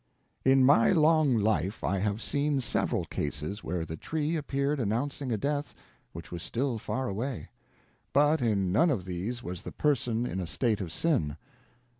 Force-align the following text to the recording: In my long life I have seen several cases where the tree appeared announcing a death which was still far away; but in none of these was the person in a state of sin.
In 0.43 0.65
my 0.65 0.91
long 0.91 1.35
life 1.35 1.83
I 1.83 1.99
have 1.99 2.23
seen 2.23 2.59
several 2.59 3.05
cases 3.05 3.63
where 3.63 3.85
the 3.85 3.95
tree 3.95 4.35
appeared 4.35 4.79
announcing 4.79 5.31
a 5.31 5.37
death 5.37 5.75
which 6.11 6.31
was 6.31 6.41
still 6.41 6.79
far 6.79 7.07
away; 7.07 7.49
but 8.11 8.41
in 8.41 8.71
none 8.71 8.89
of 8.89 9.05
these 9.05 9.43
was 9.43 9.61
the 9.61 9.71
person 9.71 10.25
in 10.25 10.39
a 10.39 10.47
state 10.47 10.81
of 10.81 10.91
sin. 10.91 11.37